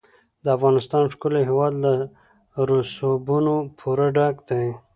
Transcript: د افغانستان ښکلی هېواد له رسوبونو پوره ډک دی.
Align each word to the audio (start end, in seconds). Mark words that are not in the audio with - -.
د 0.43 0.45
افغانستان 0.57 1.03
ښکلی 1.13 1.41
هېواد 1.49 1.73
له 1.83 1.93
رسوبونو 2.69 3.55
پوره 3.77 4.07
ډک 4.15 4.35
دی. 4.49 4.65